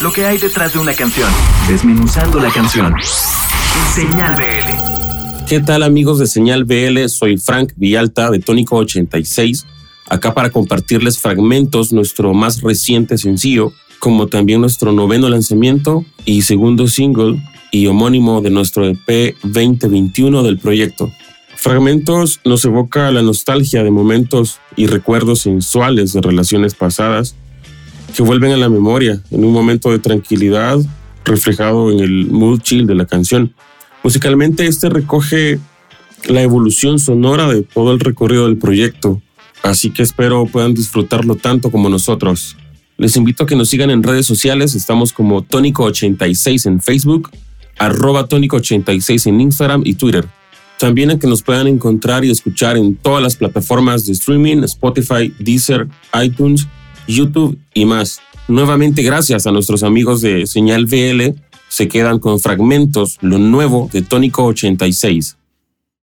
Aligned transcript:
lo 0.00 0.12
que 0.12 0.24
hay 0.24 0.38
detrás 0.38 0.72
de 0.72 0.78
una 0.78 0.94
canción, 0.94 1.28
desmenuzando 1.68 2.40
la 2.40 2.50
canción. 2.50 2.94
Señal 3.94 4.34
BL. 4.34 5.44
¿Qué 5.46 5.60
tal 5.60 5.82
amigos 5.82 6.18
de 6.18 6.26
Señal 6.26 6.64
BL? 6.64 7.06
Soy 7.08 7.36
Frank 7.36 7.72
Villalta 7.76 8.30
de 8.30 8.38
Tónico 8.38 8.76
86, 8.76 9.66
acá 10.08 10.32
para 10.32 10.50
compartirles 10.50 11.18
fragmentos, 11.18 11.92
nuestro 11.92 12.32
más 12.32 12.62
reciente 12.62 13.18
sencillo, 13.18 13.72
como 13.98 14.28
también 14.28 14.62
nuestro 14.62 14.92
noveno 14.92 15.28
lanzamiento 15.28 16.04
y 16.24 16.42
segundo 16.42 16.88
single 16.88 17.42
y 17.70 17.86
homónimo 17.86 18.40
de 18.40 18.50
nuestro 18.50 18.86
EP 18.86 19.36
2021 19.42 20.42
del 20.42 20.58
proyecto. 20.58 21.12
Fragmentos 21.56 22.40
nos 22.46 22.64
evoca 22.64 23.10
la 23.10 23.20
nostalgia 23.20 23.84
de 23.84 23.90
momentos 23.90 24.60
y 24.76 24.86
recuerdos 24.86 25.40
sensuales 25.40 26.14
de 26.14 26.22
relaciones 26.22 26.74
pasadas 26.74 27.34
que 28.14 28.22
vuelven 28.22 28.52
a 28.52 28.56
la 28.56 28.68
memoria 28.68 29.22
en 29.30 29.44
un 29.44 29.52
momento 29.52 29.90
de 29.90 29.98
tranquilidad 29.98 30.78
reflejado 31.24 31.90
en 31.90 32.00
el 32.00 32.26
mood 32.26 32.60
chill 32.60 32.86
de 32.86 32.94
la 32.94 33.06
canción. 33.06 33.54
Musicalmente 34.02 34.66
este 34.66 34.88
recoge 34.88 35.58
la 36.28 36.42
evolución 36.42 36.98
sonora 36.98 37.48
de 37.48 37.62
todo 37.62 37.92
el 37.92 38.00
recorrido 38.00 38.46
del 38.46 38.58
proyecto, 38.58 39.20
así 39.62 39.90
que 39.90 40.02
espero 40.02 40.46
puedan 40.46 40.74
disfrutarlo 40.74 41.36
tanto 41.36 41.70
como 41.70 41.88
nosotros. 41.88 42.56
Les 42.96 43.16
invito 43.16 43.44
a 43.44 43.46
que 43.46 43.56
nos 43.56 43.70
sigan 43.70 43.90
en 43.90 44.02
redes 44.02 44.26
sociales, 44.26 44.74
estamos 44.74 45.12
como 45.12 45.42
Tónico86 45.42 46.66
en 46.66 46.80
Facebook, 46.80 47.30
arroba 47.78 48.28
Tónico86 48.28 49.26
en 49.26 49.40
Instagram 49.40 49.82
y 49.84 49.94
Twitter. 49.94 50.26
También 50.78 51.10
a 51.10 51.18
que 51.18 51.26
nos 51.26 51.42
puedan 51.42 51.66
encontrar 51.66 52.24
y 52.24 52.30
escuchar 52.30 52.76
en 52.76 52.96
todas 52.96 53.22
las 53.22 53.36
plataformas 53.36 54.06
de 54.06 54.12
streaming, 54.12 54.62
Spotify, 54.64 55.32
Deezer, 55.38 55.88
iTunes, 56.22 56.66
YouTube 57.10 57.58
y 57.74 57.84
más. 57.84 58.20
Nuevamente 58.48 59.02
gracias 59.02 59.46
a 59.46 59.52
nuestros 59.52 59.82
amigos 59.82 60.20
de 60.20 60.46
Señal 60.46 60.86
VL, 60.86 61.34
se 61.68 61.88
quedan 61.88 62.18
con 62.18 62.40
fragmentos, 62.40 63.18
lo 63.20 63.38
nuevo 63.38 63.88
de 63.92 64.02
Tónico 64.02 64.44
86. 64.44 65.36